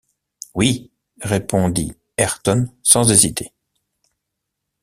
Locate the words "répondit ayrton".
1.21-2.67